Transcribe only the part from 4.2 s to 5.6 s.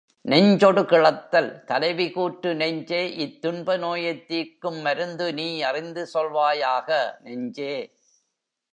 தீர்க்கும் மருந்து நீ